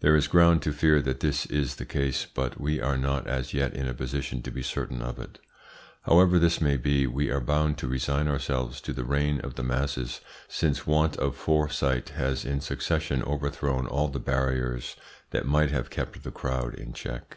There 0.00 0.16
is 0.16 0.26
ground 0.26 0.60
to 0.62 0.72
fear 0.72 1.00
that 1.02 1.20
this 1.20 1.46
is 1.46 1.76
the 1.76 1.84
case, 1.86 2.26
but 2.26 2.60
we 2.60 2.80
are 2.80 2.96
not 2.96 3.28
as 3.28 3.54
yet 3.54 3.72
in 3.74 3.86
a 3.86 3.94
position 3.94 4.42
to 4.42 4.50
be 4.50 4.60
certain 4.60 5.00
of 5.00 5.20
it. 5.20 5.38
However 6.02 6.40
this 6.40 6.60
may 6.60 6.76
be, 6.76 7.06
we 7.06 7.30
are 7.30 7.40
bound 7.40 7.78
to 7.78 7.86
resign 7.86 8.26
ourselves 8.26 8.80
to 8.80 8.92
the 8.92 9.04
reign 9.04 9.40
of 9.40 9.54
the 9.54 9.62
masses, 9.62 10.20
since 10.48 10.84
want 10.84 11.16
of 11.18 11.36
foresight 11.36 12.08
has 12.08 12.44
in 12.44 12.60
succession 12.60 13.22
overthrown 13.22 13.86
all 13.86 14.08
the 14.08 14.18
barriers 14.18 14.96
that 15.30 15.46
might 15.46 15.70
have 15.70 15.90
kept 15.90 16.24
the 16.24 16.32
crowd 16.32 16.74
in 16.74 16.92
check. 16.92 17.36